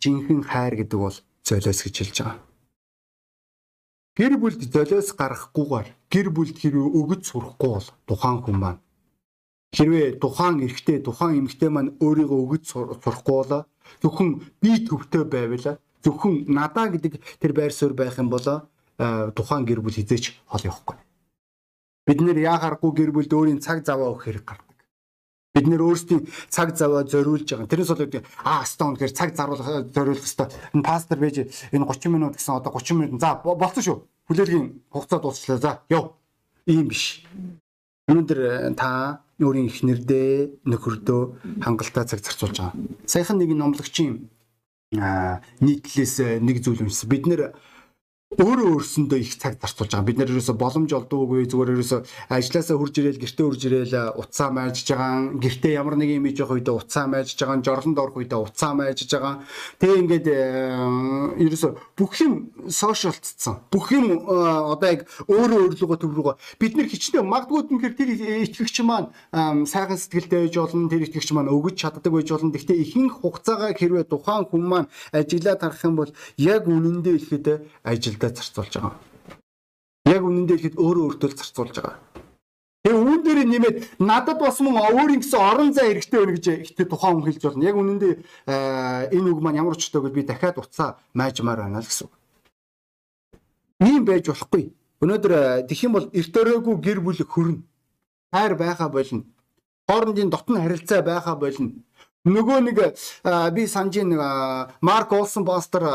[0.00, 2.38] жинхэнэ хайр гэдэг бол золиос гэж хэлж байгаа.
[4.18, 8.80] Гэр бүлд золиос гарахгүйгээр гэр бүлд хэрвээ өгөж сурахгүй бол тухайн хүн маань
[9.76, 13.64] хэрвээ тухайн эрэгтэй тухайн эмэгтэй маань өөрийгөө өгөж сурахгүй бол
[14.02, 14.28] зөвхөн
[14.62, 18.46] би төвтэй байвал зөвхөн надаа гэдэг тэр байр суурь байх юм бол
[18.98, 20.96] тухайн гэр бүл хизээч хол явахгүй.
[22.06, 24.78] Бид нэр яахааргүй гэр бүлд өөрийн цаг заваа өгөх хэрэг гардаг.
[25.54, 27.70] Бид нэр өөрсдийн цаг заваа зориулж байгаа.
[27.70, 30.50] Тэрнээс бол аа стон гэхээр цаг заруулах зориулах хэвээр.
[30.74, 31.36] Энэ пастор бэж
[31.70, 33.98] энэ 30 минут гэсэн одоо 30 минут за болсон шүү.
[34.26, 35.58] Хүлээлгийн хугацаа дуусчлаа.
[35.58, 36.18] За яв.
[36.66, 37.26] Ийм биш.
[38.10, 41.22] Өнөөдөр э, та өөрийн эхнэрдээ нөхөрдөө
[41.64, 42.76] хангалттай цаг зарцуулж байгаа.
[43.08, 44.28] Саяхан нэг номлогчийн
[44.92, 47.08] нийтлээс э, нэг зүйл уншсан.
[47.08, 47.54] Бид нэр
[48.30, 50.06] өөрөө өөрсөндөө их цаг зарцуулж байгаа.
[50.06, 51.98] Бид нэр ерөөсө боломж олдоогүй зүгээр ерөөсө
[52.30, 55.34] ажилласаа хурж ирээл гэртээ хурж ирээл уцаа майжж байгаа.
[55.34, 57.58] Гэртээ ямар нэг юм хийж явах үедээ уцаа майжж байгаа.
[57.58, 59.42] Жорлонд орох үедээ уцаа майжж байгаа.
[59.82, 60.38] Тэгээ ингээд э,
[61.42, 61.68] ерөөсө
[61.98, 63.66] бүх юм сошиалцсан.
[63.66, 68.10] Бүх юм э, одоо яг өөрөө өөрлөгөө төв рүүгээ бид нэр хичнээн магадгүй үнэхээр тэр
[68.46, 69.10] итгэгч маань
[69.66, 70.86] сайхан сэтгэлтэй байж болно.
[70.86, 72.54] Тэр итгэгч маань өгөж чаддаг байж болно.
[72.54, 77.46] Гэхдээ ихэнх хугацаагаа хэрвээ тухайн хүн маань ажиглаад харах юм бол яг үнэндээ ихэд
[77.82, 78.94] ажил ажилдаа зарцуулж байгаа.
[80.04, 81.96] Яг үнэндээ ихэд өөрөө өөртөө зарцуулж байгаа.
[82.84, 86.86] Тэгээ үүн дээр нэмээд надад бас мөн өөрийн гэсэн орон зай хэрэгтэй байна гэж ихтэй
[86.88, 87.68] тухайн хүн хэлж болно.
[87.68, 88.12] Яг үнэндээ
[89.12, 92.14] энэ үг маань ямар учиртай гэвэл би дахиад уцаа майжмаар байна л гэсэн үг.
[93.84, 94.72] Ийм байж болохгүй.
[95.00, 95.32] Өнөөдөр
[95.68, 97.64] тэгэх юм бол эрт өрөөгүй гэр бүл хөрнө.
[98.32, 99.28] Хайр байха болно.
[99.88, 101.84] Хоорондын дотн харилцаа байха болно
[102.28, 102.78] Нөгөө нэг
[103.56, 104.20] би санжийн нэг
[104.84, 105.88] Марк Олсон пастор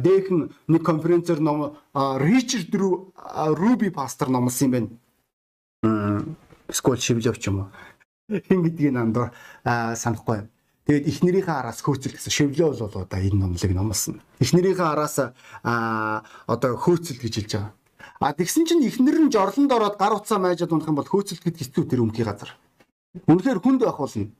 [0.00, 4.72] дээхэн нэг конференцээр ном Ричард Руби пастор номлосон юм
[5.84, 6.24] байна.
[6.72, 7.68] Скол шивлэв ч юм уу.
[8.32, 10.48] Хин гэдгийг нандор санахгүй.
[10.88, 14.24] Тэгээд эхнэрийнхээ араас хөөцөл гэсэн шивлээ бол одоо энэ номлыг номлосон.
[14.40, 15.20] Эхнэрийнхээ араас
[15.60, 17.76] одоо хөөцөл гэж хэлж байгаа.
[18.24, 21.60] А тэгсэн чинь эхнэр нь жорлонд ороод гар утсаа майжаад унах юм бол хөөцөлт гэд
[21.60, 22.56] хэцүү тэр өмгийн газар.
[23.28, 24.32] Үнэхээр хүнд байх болно.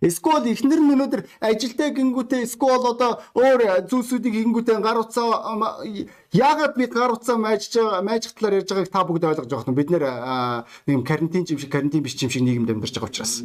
[0.00, 5.84] Эсвэл эхнэр нь өнөөдөр ажилдаа гингүүтээ эсвэл одоо өөр зүйлсүүдийг гингүүтээ гар утсаа
[6.32, 9.76] яагаад бид гар утсаа майжж байгаа майжх талаар ярьж байгааг та бүгд ойлгож байгаа юм.
[9.76, 10.04] Бид нэр
[10.88, 13.44] нэг карантин юм шиг карантин биш юм шиг нийгэмд амьдарч байгаа учраас.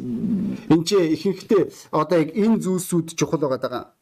[0.72, 3.92] Энд чи ихэнхдээ одоо яг энэ зүйлсүүд чухал байгаа.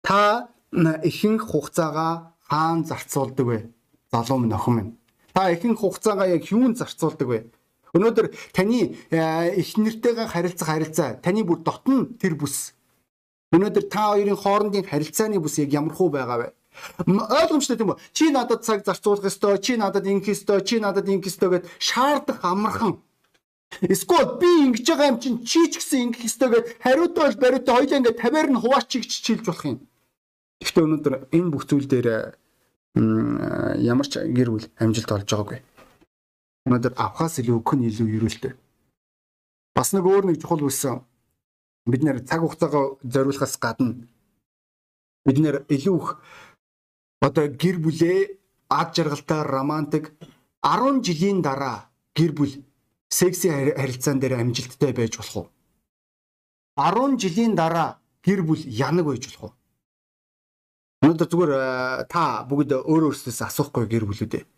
[0.00, 3.58] Та ихэнх хугацаагаа хаан зарцуулдаг вэ?
[4.12, 4.92] Залуу минь охин минь.
[5.34, 7.38] Та ихэнх хугацаагаа яг юунд зарцуулдаг вэ?
[7.96, 12.76] Өнөөдөр таны э, их нэртэйгээ харилцах харилцаа, таны бүр дотн тэр бүс.
[13.56, 16.48] Өнөөдөр та хоёрын хоорондын харилцааны бүс яг ямар хуу байгаа вэ?
[17.08, 18.00] ойлгомжтой тийм үү?
[18.12, 22.44] Чи надад цаг зарцуулах ёстой, чи надад ингэх ёстой, чи надад ингэх ёстой гэд шаардах
[22.44, 23.00] амархан.
[23.80, 27.74] Эсвэл би ингэж байгаа юм чинь чи ч гэсэн ингэх ёстой гэд хариутай бол бариутай
[27.80, 29.78] хоёлаа ингэ тавиар нь хуваачиг чилж болох юм.
[30.60, 32.36] Гэхдээ өнөөдөр энэ бүх зүйл дээр
[33.80, 35.60] ямар ч гэр бүл амжилт олж байгаагүй
[36.66, 38.52] өнөөдөр авахаас илүү өгөх нь илүү ерөөлтэй.
[39.76, 40.98] Бас нэг өөр нэг чухал үсэн
[41.86, 43.94] бид нэр цаг хугацаагаа зориулахаас гадна
[45.26, 46.08] бид нэр илүү их
[47.22, 48.18] одоо гэр бүлээ
[48.70, 50.10] ад жаргалтай романтик
[50.66, 51.86] 10 жилийн дараа
[52.18, 52.52] гэр бүл
[53.10, 55.48] секси харилцаан дээр амжилттай байж болох уу?
[56.74, 59.54] 10 жилийн дараа гэр бүл янаг байж болох уу?
[61.06, 61.52] Өнөөдөр зүгээр
[62.10, 64.55] та бүгд өөр өөрсдөөс асуухгүй гэр бүлүүдээ.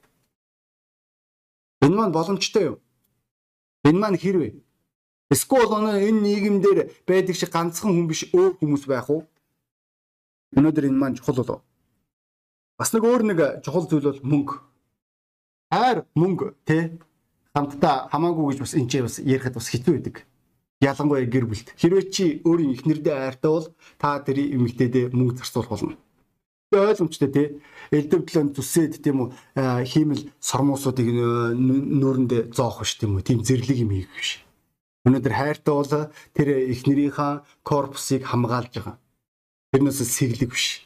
[1.84, 2.76] Энэ маань боломжтой юу?
[3.84, 4.52] Энэ маань хэрвээ
[5.28, 9.28] Эсвэл оноо энэ нийгэмдэр байдаг шиг ганцхан хүн биш өөр хүмүүс байх уу?
[10.56, 11.60] Өнөөдөр энэ маань чухал болов.
[12.80, 14.56] Бас нэг өөр нэг чухал зүйл бол мөнгө.
[15.68, 16.96] Хайр мөнгө тий
[17.52, 20.16] хамтдаа хамаагүй гэж бас энэ ч бас ярихад бас хэцүү байдаг.
[20.80, 21.68] Ялангуяа гэр бүлд.
[21.76, 23.68] Хэрвээ чи өөрийн эхнэрдээ айртай бол
[24.00, 26.00] та тэр эмэгтэйдээ мөнгө зарцуулах болно.
[26.72, 27.46] ойлгомжтой тий.
[27.90, 29.28] Элдвдлэн зүсээд тийм үү
[29.88, 33.24] хиймэл сормуусуудыг нүүрэндээ зоох биш тийм үү.
[33.24, 34.30] Тийм зэрлэг юм хийх биш.
[35.08, 35.92] Өнөөдөр хайртай бол
[36.36, 38.96] тэр эхнэрийнхаа корпусыг хамгаалж байгаа.
[39.72, 40.84] Тэрнээс сэглэг биш.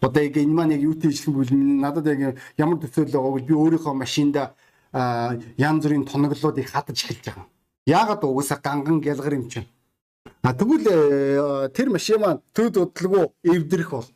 [0.00, 3.94] Одоо яг энэ маань яг юу тийжлэх бол надад яг ямар төсөөлөл байгааг би өөрийнхөө
[3.94, 4.54] машинда
[4.92, 7.46] янз бүрийн тоноглолуудыг хадаж эхэлж байгаа.
[7.86, 9.68] Яагаад угсаа ганган гялгар юм чинь.
[10.42, 14.08] А тэгвэл э, тэр машин маань төд бодлого эвдрэх бол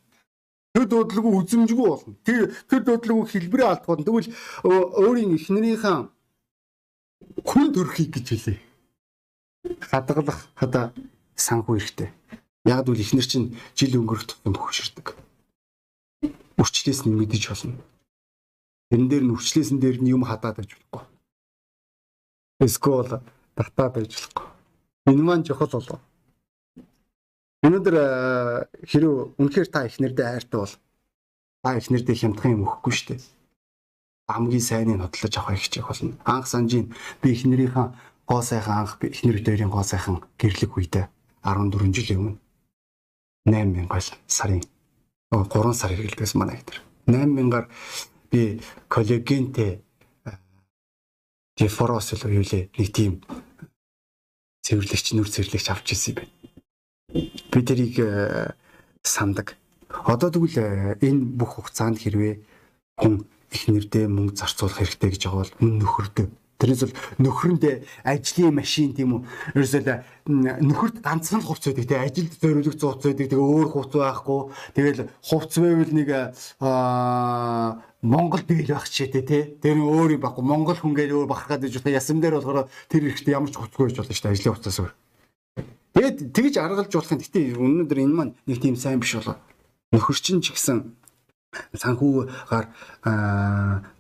[0.73, 2.15] тэр дуудлага үзэмжгүй болно.
[2.25, 4.07] Тэр тэр дуудлага хэлбэрээ алдах болно.
[4.09, 4.33] Тэгвэл
[4.65, 5.99] өөрийн эхнэрийнхээ
[7.45, 8.59] хүн төрхийг гэж хэлээ.
[9.93, 10.93] Хадгалах хада
[11.37, 12.11] санхүү хэрэгтэй.
[12.65, 15.13] Яг л эхнэр чинь жил өнгөрөх тусам бөхшөрдөг.
[16.57, 17.79] Үрчлээс нь мэдэж болно.
[18.89, 21.05] Тэрэн дээр нь үрчлээсэн дээр нь юм хадаад байж болохгүй.
[22.63, 23.21] Эсвэл
[23.57, 24.47] татаад байж болохгүй.
[25.11, 26.01] Энэ маань чухал болов.
[27.63, 27.97] Өнөөдөр
[28.91, 30.75] хэрэг үнэхээр та эхнэрдээ хайртай бол
[31.63, 33.23] та эхнэрдээ хямдхан юм өгөхгүй шүү дээ.
[34.27, 36.19] Хамгийн сайныг хөдлөж авах хичээх болно.
[36.27, 36.91] Анх санжийн
[37.23, 37.87] би эхнэрийнхээ
[38.27, 41.07] гоо сайхан анх би эхнэр дээрийн гоо сайхан гэрлэг үедээ
[41.47, 42.39] 14 жилийн өмнө
[43.47, 44.63] 8000 сарын
[45.31, 45.47] 3
[45.79, 46.83] сар хэрэглэдэгс манай ихтер.
[47.07, 47.71] 8000-аар
[48.27, 48.59] би
[48.91, 49.87] коллагентэй
[51.55, 53.23] дефорос л юу лээ нэг тийм
[54.67, 56.42] цэвэрлэгч нүр цэвэрлэгч авч ирсэн юм байна
[57.13, 58.53] бид тэрийг э,
[59.03, 59.57] сандаг.
[59.89, 62.41] Одоо тэгвэл э, энэ бүх хугацаанд хэрвээ
[62.99, 66.27] хүн их нэрдээ мөнгө зарцуулах хэрэгтэй гэж байгаа бол мөн нөхөрдөө
[66.63, 66.95] Тэрнээс бол
[67.27, 67.75] нөхрөндөө
[68.07, 69.21] ажлын машин тийм үү.
[69.59, 69.83] Ерөөсөө
[70.63, 73.27] нөхөрт ганцхан хувц байдаг тийм ажилд зориулах хувц байдаг.
[73.35, 74.41] Тэгээ өөр хувц байхгүй.
[74.79, 76.09] Тэгэл хувц байвал нэг
[76.63, 79.59] аа Монгол дээл байх ч тий.
[79.59, 80.45] Тэр өөр юм байхгүй.
[80.47, 81.99] Монгол хүн гэж өөр бахархаад байж байгаа.
[81.99, 84.35] Ясам дээр болохоор тэр ихтэй ямар ч хувцгүй байж болно шүү дээ.
[84.39, 84.93] Ажлын хувцас өөр.
[85.93, 87.21] Тэгээд тэгж аргалж болох юм.
[87.21, 89.37] Гэтэ өнөөдөр энэ маань нэг тийм сайн биш болоо.
[89.93, 90.97] Нөхөрчин ч гэсэн
[91.53, 92.67] санхүүгаар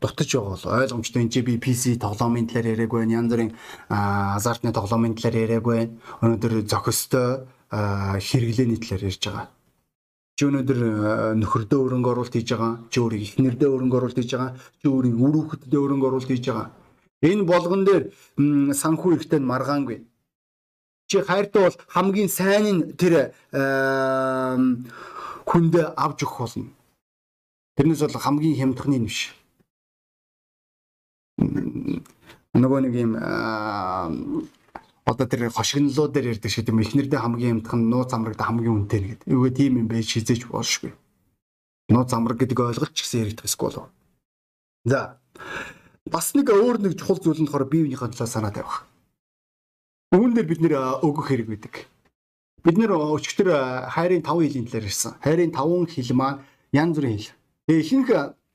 [0.00, 3.20] дутаж байгаа бол ойлгомжтой энэ би PC тоглоомын талаар яриаг байна.
[3.20, 3.52] Янз бүрийн
[3.92, 5.92] азартны тоглоомын талаар яриаг байна.
[6.24, 9.46] Өнөөдөр зохистой хэрэглээний талаар ярьж байгаа.
[10.32, 10.80] Чи өнөөдөр
[11.44, 12.88] нөхөрдөө өрөнгө оруулалт хийж байгаа.
[12.88, 14.56] Чи өөрийн эхнэрдээ өрөнгө оруулалт хийж байгаа.
[14.80, 16.72] Чи өөрийн үр хүүхэддээ өрөнгө оруулалт хийж байгаа.
[17.20, 18.04] Энэ болгон дээр
[18.72, 20.00] санхүү ихтэй маргаангүй
[21.12, 23.36] чи хайртай бол хамгийн сайн нь тэр
[25.44, 26.72] хүнд авч өгөх болно.
[27.76, 29.36] Тэрнээс бол хамгийн хямдхны нь биш.
[32.56, 33.12] Нөгөө нэг юм
[35.04, 39.28] одоо тэр хошигнлоо дээр ярьдаг шиг тийм эхнэрдээ хамгийн хямдхан нууц амрагд хамгийн үнэтэй гэдэг.
[39.28, 40.92] Үгүй тийм юм байж хизээж болшгүй.
[41.90, 43.90] Нууц амраг гэдэг ойлголт ч гэсэн яригдах эсвэл.
[44.84, 45.18] За
[46.06, 48.86] бас нэг өөр нэг чухал зүйл нь болохоор бие биенийхээ төлөө санаа тавих.
[50.12, 51.74] Үүн дээр бид нэр өгөх хэрэг байдаг.
[52.60, 55.16] Бид нэр өчигдөр хайрын 5 хилийн талаар ярьсан.
[55.24, 57.32] Хайрын 5 хил маань янз бүрийн хил.
[57.64, 58.10] Тэгээ ихэнх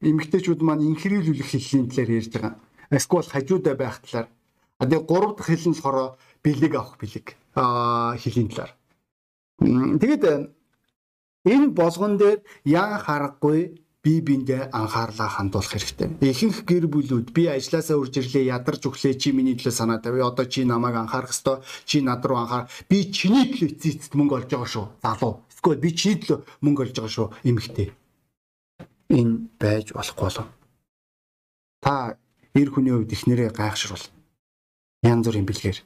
[0.05, 2.53] эмэгтэйчүүд маань инхрийлүүлэх хэллийн талаар ярьж байгаа.
[2.93, 4.29] Эсвэл хажуудаа байх талаар.
[4.77, 5.99] А тэгээ 3 дахь хил нь болохоор
[6.45, 7.25] бэлэг авах бэлэг
[7.57, 8.71] аа хэллийн талаар.
[9.57, 10.23] Тэгээд
[11.41, 16.07] энэ болгон дээр яа харахгүй бие биендээ анхаарлаа хандуулах хэрэгтэй.
[16.23, 20.23] Ихэнх гэр бүлүүд би ажилласаа урж ирлээ ядарч өглөө чи миний төлөө санаа тавь.
[20.23, 21.59] Одоо чи намайг анхаарах ёстой.
[21.83, 22.71] Чи над руу анхаар.
[22.87, 24.85] Би чиний төлөө эцэст мөнгө олж байгаа шүү.
[25.03, 25.43] Залуу.
[25.51, 27.27] Эсвэл би чиний төлөө мөнгө олж байгаа шүү.
[27.51, 27.87] Эмэгтэй.
[29.11, 30.47] Энэ байж болохгүй болов.
[31.83, 32.15] Та
[32.55, 34.07] эр хүний хувьд ихнэрээ гайхшруул.
[35.03, 35.79] Янз бүрийн бэлгээр.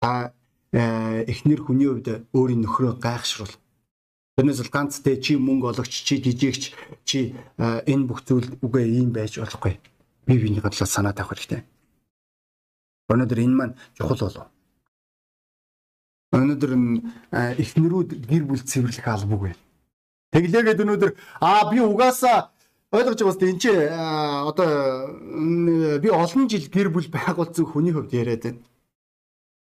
[0.00, 0.32] Та
[0.72, 3.52] э, эхнэр хүний хувьд өөрийн нөхрөө гайхшруул
[4.40, 6.72] Тэрнээс бол ганц тэ чи мөнгө ологч чи жижигч
[7.04, 9.76] чи энэ бүх зүйл үгүй ийм байж болохгүй.
[10.24, 11.60] Би биений бодлоо санаа тавих хэрэгтэй.
[13.12, 14.48] Өнөөдөр энэ маань чухал болов.
[16.32, 16.72] Өнөөдөр
[17.36, 19.52] эхнэрүүд гэр бүл цэвэрлэх албагүй.
[20.32, 21.12] Тэглээгээд өнөөдөр
[21.44, 22.48] аа би угаасаа
[22.96, 28.48] ойлгож байгаа үстэй энэ чи одоо би олон жил гэр бүл байгуулсан хүний хувьд яриад
[28.48, 28.64] байна.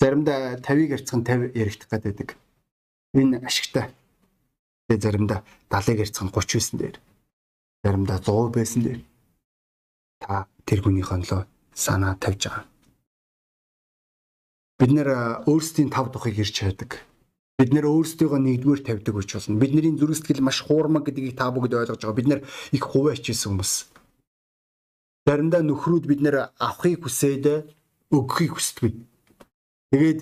[0.04, 2.36] Заримдаа 50-ыг ярьцхан 50 яригдах гэдэг.
[3.16, 3.96] Энэ ашигтай.
[4.86, 6.96] Тэгээ заримдаа 70-ыг ярьцхан 30 байсан дээр.
[7.82, 9.00] Заримдаа 100 байсан дээр.
[10.22, 11.42] Та тэр хүнийхээ лөө
[11.74, 12.64] санаа тавьж байгаа.
[14.78, 15.08] Бид нэр
[15.48, 17.02] өөрсдийн тав тухыг ирж чаддаг.
[17.56, 19.48] Бид нэр өөрсдийгөө нэгдүгээр тавьдаг учраас.
[19.48, 22.18] Бидний зүрх сэтгэл маш хуурмаг гэдгийг та бүгд ойлгож байгаа.
[22.20, 22.40] Бид нэр
[22.76, 23.72] их хуваа хичээсэн хүмүүс.
[25.24, 27.72] Заримдаа нөхрүүд бид нэр авахыг хүсээд
[28.12, 28.92] өгөхийг хүсдэг.
[29.92, 30.20] Тэгээд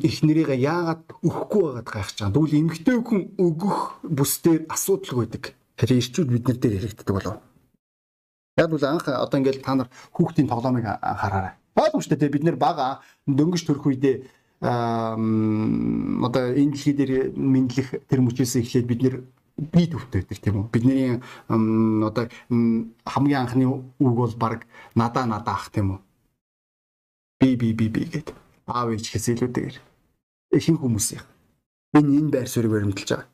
[0.00, 2.34] их нэрийг яагаад өгөхгүй байгаад гайхаж байгаа.
[2.34, 5.44] Тэгвэл эмгтэй хүн өгөх бүсдээр асуудалгүй байдаг.
[5.76, 7.36] Тэгэхээр ирчүүд бид нар дээр хэрэгддэг болов.
[8.56, 10.88] Яг бол анх одоо ингээд та нар хүүхдийн тоглоомыг.
[11.76, 14.16] Баагүй шүү дээ бид нар бага дөнгөж төрөх үедээ
[14.64, 19.16] одоо энэ дэлхий дээр мэдлэх тэр мөчөөс эхлээд бид нэр
[19.58, 20.72] би төвтэй байдаг тийм үү.
[20.72, 22.26] Бидний одоо
[23.04, 26.00] хамгийн анхны үг бол баг надаа надаа ах тийм үү.
[27.38, 28.47] Би би би би гэдэг.
[28.68, 29.76] Аав ээж гэхээс илүүтэйгээр
[30.54, 31.24] ихэнх хүмүүс юм.
[31.96, 33.28] Энэ энэ байр суурийг баримталж байгаа.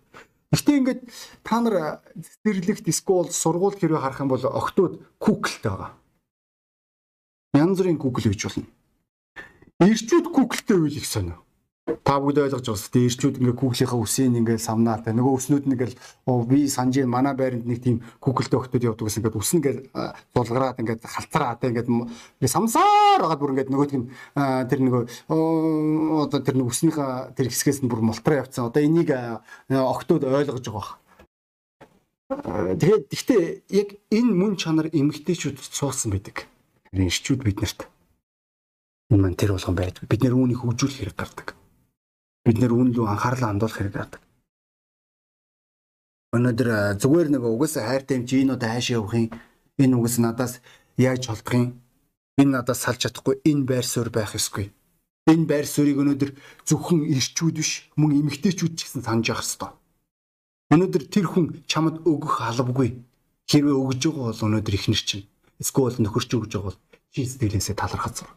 [0.54, 1.00] Гэхдээ ингээд
[1.42, 1.76] та нар
[2.14, 5.90] цэцэрлэгт скул сургууль хэрэг харах юм бол октод куклтэй байгаа.
[7.54, 8.66] Янз бүрийн кукл үйж болно.
[9.82, 11.43] Ирчүүд куклтэй үйл их сонио
[11.84, 13.08] та бүгд ойлгож байгаа дээ.
[13.12, 15.96] Ирчүүд ингээ Google-ийнхаа үсийг ингээ самнаа та нөгөө үснүүд нь ингээл
[16.48, 17.12] би санаж байна.
[17.12, 19.76] Манай байранд нэг тийм Google-тэй өгтөд явдаг гэсэн ингээд үс ингээ
[20.32, 24.04] зулгараад ингээ халтраад ингээ ингээ самсаар хагаад бүр ингээ нөгөө тийм
[24.40, 25.02] тэр нөгөө
[26.24, 28.72] одоо тэр нэг үснийхаа тэр хэсгээс нь бүр молтроо явцсан.
[28.72, 29.12] Одоо энийг
[29.68, 30.96] октод ойлгож байгаа
[32.32, 32.80] байна.
[32.80, 33.42] Тэгээд гэхдээ
[33.76, 36.48] яг энэ мөн чанар эмгтээчүүд суусан байдаг.
[36.96, 37.84] Ирчүүд биднэрт
[39.12, 40.08] энэ мань тэр болгон байдаг.
[40.08, 41.48] Бид нэр үүнийг хөгжүүлэх хэрэг гардаг
[42.44, 44.22] бид нэр үүн рүү анхаарлаа хандуулах хэрэг байдаг.
[46.36, 46.68] Өнөөдөр
[47.00, 49.30] зүгээр нэг угаасаа хайртай юм чи энэ удаа хаашаа явах юм?
[49.80, 50.54] Энэ угаас надаас
[50.98, 51.80] яаж холдох юм?
[52.36, 54.74] Энэ надаас салж чадахгүй энэ байр суурь байх ёсгүй.
[55.30, 56.30] Энэ байр суурийг өнөөдөр
[56.68, 59.70] зөвхөн ирчүүд биш мөн эмэгтэйчүүд ч гэсэн санаж явах ёстой.
[60.74, 62.98] Өнөөдөр тэр хүн чамд өгөх албагүй.
[63.46, 65.30] Хэрвээ өгж байгаа бол өнөөдөр ихнэр чинь
[65.62, 66.78] эсвэл нөхөрч өгж байгаа бол
[67.14, 68.30] чи сэтгэлээсээ талархаж зур.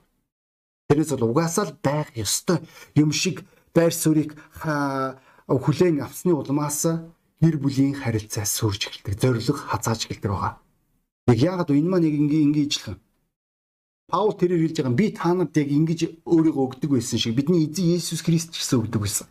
[0.88, 2.62] Тэрнээс бол угаасаа л байх ёстой
[2.94, 3.42] юм шиг
[3.78, 4.34] байр суурийг
[5.46, 6.82] хүлээн авсны улмаас
[7.42, 10.54] гэр бүлийн харилцаа сүрж эхэлдэг, зориг хазааж эхэлдэг байгаа.
[11.30, 12.98] Яг яагаад энэ маань яг ингээ ингээ ижлэн.
[14.10, 17.94] Паул тэрээр хэлж байгаа би та нарт яг ингэж өөрийгөө өгдөг байсан шиг бидний эзэн
[17.94, 19.28] Есүс Христ ч гэсэн өгдөг байсан.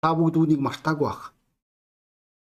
[0.00, 1.33] Та бүгд үүнийг мартаагүй байх.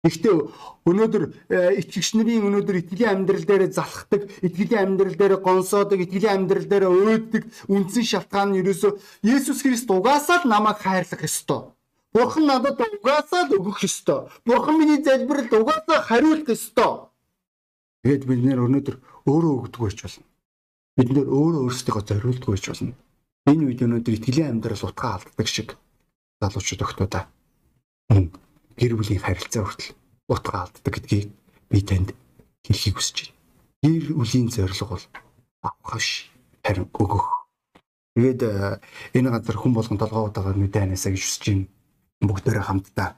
[0.03, 0.35] Гэхдээ
[0.83, 6.67] өнөөдөр э, итгэгч нарын өнөөдөр итгэлийн амьдрал дээр залхдаг, итгэлийн амьдрал дээр гонсоодог, итгэлийн амьдрал
[6.67, 11.71] дээр өөддөг үндсэн шалтгаан нь ерөөсөө Есүс Христ угаасаа л намайг хайрлах ёстой.
[12.11, 14.27] Бурхан надад угаасаа л өгөх ёстой.
[14.43, 17.07] Бурхан миний залбиралд угаасаа хариулах ёстой.
[18.03, 18.97] Тэгээд бид нэр өнөөдөр
[19.31, 20.27] өөрөө өгдөг байж болно.
[20.99, 22.95] Бид нэр өөрөө өөрсдийгөө зориулдаг байж болно.
[23.47, 25.79] Энэ үед өнөөдөр итгэлийн амьдрал утгаа алддаг шиг
[26.43, 27.31] залуучууд өгтөө та
[28.77, 29.95] гэр бүлийн харилцаа хүртэл
[30.29, 31.29] утга алддаг гэдгийг
[31.71, 32.15] би танд
[32.65, 33.37] хэлхийг хүсэж байна.
[33.83, 35.07] Гэр бүлийн зорилго бол
[35.63, 36.31] авах биш
[36.65, 37.27] харин өгөх.
[38.17, 38.81] Тэгээд э,
[39.17, 41.67] энэ газар хүн болгон толгоотойгоо мэдээ ханаасаа гэж хүсэж байна.
[42.23, 43.09] Бүгдээрээ хамтдаа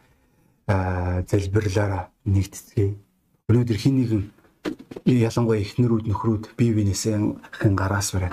[0.70, 2.94] э, залбирлаараа нэгтцгээе.
[3.50, 4.22] Өнөөдөр хин нэгэн
[5.04, 7.20] ялангуяа эхнэрүүд нөхрүүд бие биенээсээ
[7.60, 8.32] хэн гараас барай.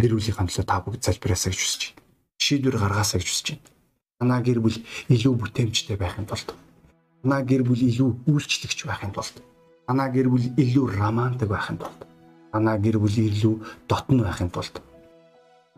[0.00, 2.02] Гэр бүлийн хамтлаа та бүгд залбираасаа гэж хүсэж байна.
[2.40, 3.77] Шийдвэр гаргаасаа гэж хүсэж байна
[4.18, 4.74] Танаа гэр бүл
[5.14, 6.50] илүү бүтээмжтэй байхын тулд.
[7.22, 9.38] Танаа гэр бүл илүү үйлчлэгч байхын тулд.
[9.86, 12.02] Танаа гэр бүл илүү романтик байхын тулд.
[12.50, 13.54] Танаа гэр бүл илүү
[13.86, 14.82] дотн байхын тулд.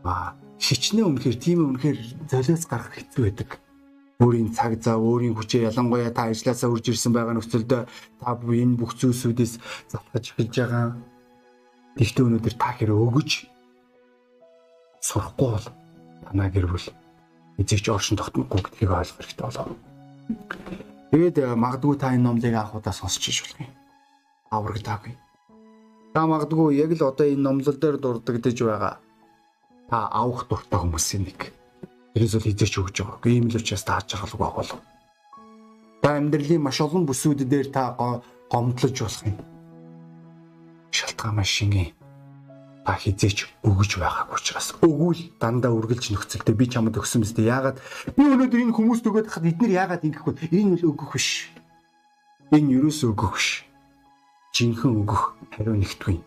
[0.08, 1.98] Аа шичнээ үнэхээр тийм үнэхээр
[2.32, 3.60] золиос гарах хэцүү байдаг.
[4.24, 7.82] Өөрийн цаг зав, өөрийн хүчээ ялангуяа та ажилласаа үрж ирсэн байгаа нөхцөлдөө
[8.24, 9.52] та энэ бүх зүйлсүүдээс
[9.92, 10.96] залхаж эхэлж байгаа.
[11.96, 13.30] Тэгтээ өнөөдөр та хэрэг өгөж
[15.04, 15.66] сурахгүй бол
[16.28, 16.99] танаа гэр бүл
[17.60, 19.76] эзэгч оршин тогтнохгүй гэдгийг ойлгох хэрэгтэй болоо.
[21.12, 23.72] Тэгээд э, магадгүй та энэ номлыг анх удаа сонсч иж болох юм.
[24.48, 25.14] Аврагдаагүй.
[26.14, 28.94] Та магадгүй яг л одоо энэ номлол дээр дурддагдж байгаа
[29.90, 31.52] та авах дуртай хүмүүсийн нэг.
[32.14, 33.28] Тэрээс бол эзэгч өгж байгаа.
[33.28, 34.78] Ийм л учраас та харгалгүй болов.
[36.00, 37.98] Та амьдралын маш олон бүсүүд дээр та
[38.48, 39.36] гомдлож болох юм.
[40.94, 41.99] Шалтгаан маш шингэн
[42.90, 47.78] та хизээч өгөж байгааг учраас өгвөл дандаа үргэлж нөхцөлтэй би чамд өгсөн мэт яагаад?
[48.18, 50.50] Би өнөөдөр энэ хүмүүст өгöd хахад эдгээр яагаад ингэх вэ?
[50.50, 51.54] Энэ үл өгөх биш.
[52.50, 53.62] Энэ юус өгөх биш?
[54.58, 55.22] Жинхэнэ өгөх
[55.54, 56.18] хариу нэгтгүй.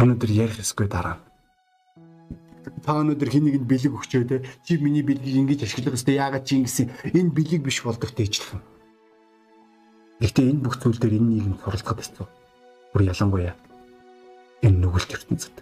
[0.00, 1.20] Өнөөдөр ярих эсгүй дараа.
[2.80, 6.16] Та өнөөдөр хин нэгэнд бэлэг өгчөө те чи миний бэлгийг ингэж ашиглах ёстой.
[6.16, 7.12] Яагаад чи ингэсэн?
[7.12, 8.64] Энэ бэлэг биш болдог тэйжлэх юм
[10.24, 12.26] Гэхдээ энэ бүх зүйл дээр энэ нийгэм суралцахад хэцүү.
[12.96, 13.52] Бүр ялангуяа
[14.64, 15.56] энэ нүгэлт ертөнцид.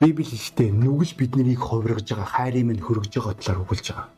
[0.00, 4.08] Библи ихтэй нүгэл биднийг хувиргаж байгаа, хайрын минь хөргөж байгаа талаар өгүүлж байгаа.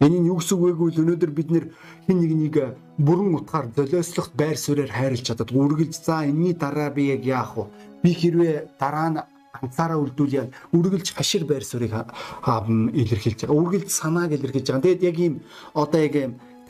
[0.00, 1.64] Нь юу гэсэн үг вэ гэвэл өнөөдөр бид нэг
[2.08, 2.56] нэг
[2.96, 7.68] бүрэн утгаар золиослогт байр суурьаар хайрлаж чадаад үргэлж за энэний дараа би яг яах вэ?
[8.00, 9.20] Би хэрвээ дараа нь
[9.60, 13.60] ганцаараа үлдүүл яа үргэлж хашир байр суурийг илэрхийлж байгаа.
[13.60, 14.86] Үргэлж санааг илэрхийлж байгаа.
[14.88, 15.34] Тэгэд яг ийм
[15.76, 16.14] одоо яг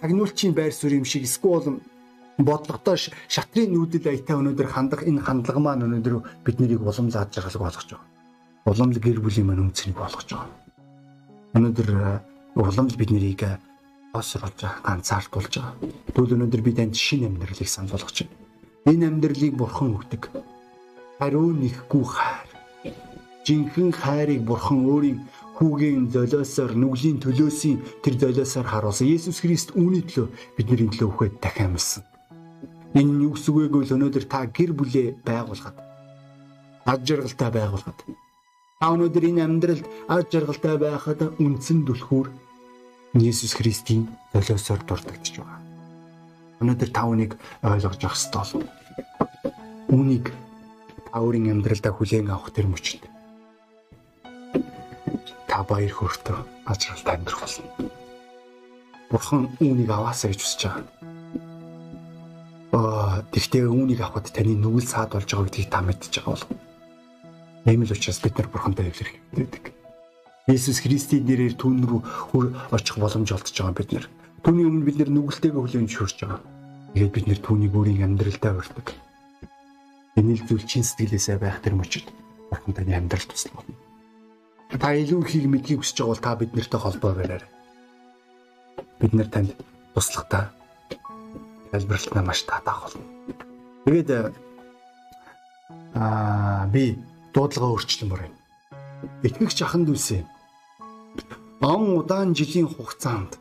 [0.02, 1.78] тагнуулчийн байр суурь юм шиг эсвэл
[2.44, 2.96] бодлоготой
[3.28, 7.88] шатрын нүүдэл аятай өнөөдөр хандах энэ хандлага маань өнөөдөр бид нарыг улам зааж байгааг болгож
[7.90, 8.06] байгаа.
[8.70, 10.50] Улам л гэр бүлийн маань үнцнийг болгож байгаа.
[11.56, 12.20] Өнөөдөр э,
[12.56, 13.42] улам л бид нарыг
[14.12, 15.74] осруулж байгаа, ганцаардуулж байгаа.
[16.14, 18.34] Тэгвэл өнөөдөр бид энэ шинэ амьдралыг санал болгож байна.
[18.90, 20.22] Энэ амьдралыг бурхан өгдөг.
[21.20, 22.48] Хариу нэхгүй хайр.
[23.44, 25.18] Жинхэнэ хайрыг бурхан өөрийн
[25.60, 29.06] хүүгийн золиосоор нүглийн төлөөсийн тэр золиосоор харуулсан.
[29.06, 30.26] Есүс Христ үүний төлөө
[30.56, 32.09] бидний төлөө үхээд дахин амьсан.
[32.90, 35.78] Энэ нь юу гэсэн үг вэ гэвэл өнөөдөр та гэр бүлээ байгуулгаад
[36.90, 37.98] аж жаргалтай байгуулгаад
[38.82, 42.28] та өнөөдөр энэ амьдралд аж жаргалтай байхад үндсэн түлхүүр
[43.14, 45.58] Есүс Христийн золиосоор дурддагч байгаа.
[46.62, 48.66] Өнөөдөр та үнийг ойлгож авах ёстой бол
[49.90, 50.26] үнийг
[51.10, 53.02] та өөрийн амьдралдаа хүлээн авах тэр мөчөд
[55.50, 57.66] та баяр хөөртэй ажралтай амьдрах болно.
[59.10, 61.09] Бурхан үүнийг аваасаа гэж хүсэж байгаа.
[63.28, 66.46] Тэгтээ үүнийг авахд таны нүгэл саад болж байгаа гэдгийг та мэдчихэж байгаа бол.
[67.68, 69.62] Ийм л учраас бид нар бурхантай эвлэрэх хэрэгтэй.
[70.48, 72.00] Иесус Христийн нэрээр түүн рүү
[72.32, 74.06] хүр очих боломж олдож байгаа бид нар.
[74.40, 76.40] Түүний өмнө бид нар нүгэлтэйгээ хүлээн зөвшөөрч байгаа.
[76.96, 78.86] Тэгээд бид нэр түүнийг өөрийн амьдралдаа урьдаг.
[80.16, 82.08] Энэ л зүйл чин сэтгэлээсээ байх тэр мөчөд
[82.48, 83.76] бурхан таны амьдрал тусал болно
[84.78, 87.50] та илүү ихийг мэдхийг хүсэж байгаа бол та бид нартай холбоо бариарай.
[89.00, 89.50] Бид нар танд
[89.94, 90.54] туслахтаа
[91.70, 93.04] тайлбарлалтаа маш татаах болно.
[93.84, 94.10] Тэгээд
[95.94, 96.98] аа би
[97.34, 98.38] дуудлага өөрчлөмөр байна.
[99.26, 100.22] Итгэгч ахын дүүсээ.
[101.62, 103.38] Он удаан жилийн хугацаанд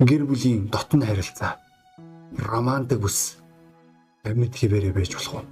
[0.00, 1.58] гэр бүлийн дотн харилцаа
[2.38, 3.38] романтик бүс
[4.24, 5.46] амьд хിവэрэ байж болох уу?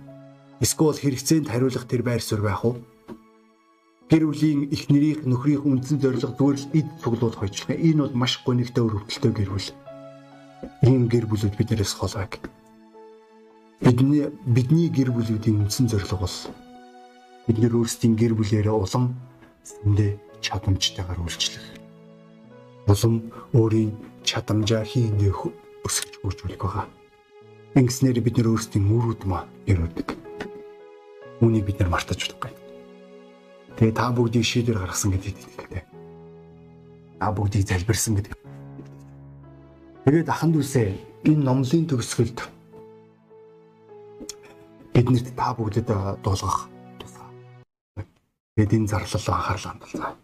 [0.64, 2.76] Эсвэл хэрэгцээнд хариулах тэр байр суурь байх уу?
[4.12, 7.72] гэр бүлийн их нэрийн нөхрийн үндсэн зорилго зүгээр л эд цуглуул хойчлох.
[7.72, 9.68] Энэ бол маш гонигтай өр хөвтөлтэй гэр бүл.
[10.83, 12.38] Ийм гэр бүлүүд биднээс хол байг.
[13.83, 16.37] Бидний бидний гэр бүлүүдийн үндсэн зорилго бол
[17.46, 19.18] бид нэр өөрсдийн гэр бүлээрээ улам
[19.66, 20.11] зөндөө
[20.42, 21.66] чадамжтайгаар үйлчлэх.
[22.87, 23.14] Улам
[23.55, 23.90] өөрийн
[24.22, 25.35] чадамжаа хийндээ
[25.87, 26.87] өсгөж хөгжүүлэх байгаа.
[27.75, 30.14] Ингэснээр бид нэр өөрсдийн мөрүүд маа яруудаг.
[31.42, 32.53] Үүнийг бид нар мартаж болохгүй.
[33.79, 35.83] Тэгээ та бүгдийг шийдвэр гаргасан гэдэгт итгэлтэй.
[37.18, 38.41] Та бүгдийг залбирсан гэдэг.
[40.02, 40.90] Тэгээд аханд үсээ
[41.30, 42.38] энэ номлын төгсгөлд
[44.94, 45.86] биднэрт та бүгдэд
[46.24, 46.66] дуулгах
[46.98, 47.30] тусаа.
[48.58, 50.21] Тэгээд энэ зарлалаа анхаарлаа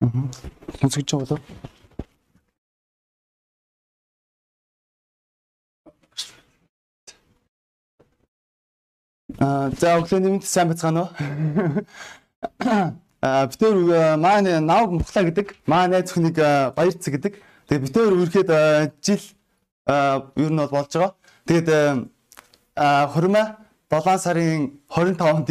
[0.00, 0.40] хандуулцгаа.
[0.80, 1.40] Сонсогдож байгаа болов?
[9.40, 11.84] Аа за өглөө нэмэлт сайн бацгаана уу?
[13.20, 16.36] Аа битээр маань нав мухлаа гэдэг маань найз хүнийг
[16.76, 17.34] баярцаг гэдэг.
[17.68, 18.50] Тэгээ битээр үргээд
[19.04, 19.24] жил
[19.86, 21.12] ер нь бол болж байгаа.
[21.44, 21.68] Тэгээд
[23.12, 23.46] хурмаа
[23.92, 25.48] 7 сарын 25-нд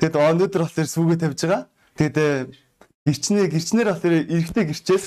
[0.00, 1.68] тэгээд өнөөдөр болохоор сүүгээ тавьж байгаа.
[1.96, 2.16] Тэгээд
[3.06, 5.04] гэрчнээ гэрчнэр болохоор эрэгтэй гэрчээс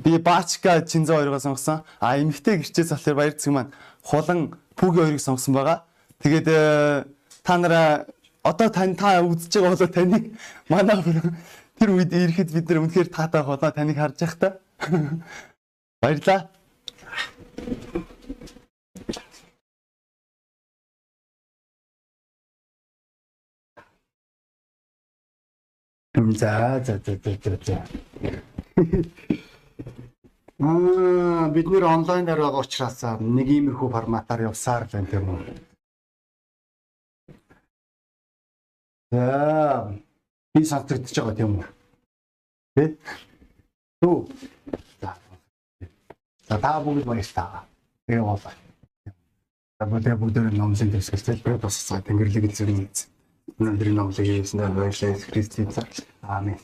[0.00, 1.84] би Баачка Чинзо хоёроо сонгосон.
[2.00, 5.84] А эмэгтэй гэрчээс болохоор баяр цэг маань хулан Пүги хоёрыг сонгосон байгаа.
[6.24, 7.04] Тэгээд э,
[7.44, 8.08] та нараа
[8.42, 10.24] одоо тань та үзэж байгаа болоо таныг
[10.72, 10.96] манай
[11.76, 14.58] тэр үед ирэхэд бид нар үнэхээр таатай болоо таныг харж та.
[16.02, 16.48] Баярлаа.
[26.14, 27.82] За за за за за.
[30.62, 35.40] Аа бид нэр онлайнаар байгаа учраас нэг иймэрхүү форматаар явсаар байна тийм үү.
[39.10, 39.24] За
[40.54, 41.66] би сонсогдож байгаа тийм үү.
[42.76, 42.84] Тэ?
[44.04, 44.16] Түү.
[45.00, 45.16] За.
[46.46, 47.64] За та бүгд баярлалаа.
[48.06, 48.52] Тэгээ болоо.
[49.80, 52.92] За бүгд бүгд номлын дэвсгэл бүр тусцаа тэнгэрлэг зэрэг
[53.58, 55.18] Өнөөдрийн номлогийг хийснээр баярлалаа.
[55.18, 55.86] Христ эзэн.
[56.22, 56.58] Аамен.